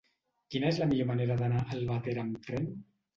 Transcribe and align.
Quina 0.53 0.69
és 0.73 0.79
la 0.83 0.87
millor 0.93 1.07
manera 1.09 1.35
d'anar 1.41 1.59
a 1.65 1.65
Albatera 1.75 2.23
amb 2.25 2.41
tren? 2.49 2.67